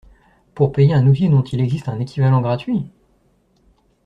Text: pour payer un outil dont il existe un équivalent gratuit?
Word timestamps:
pour 0.55 0.71
payer 0.71 0.95
un 0.95 1.05
outil 1.05 1.29
dont 1.29 1.43
il 1.43 1.61
existe 1.61 1.87
un 1.87 1.99
équivalent 1.99 2.41
gratuit? 2.41 2.89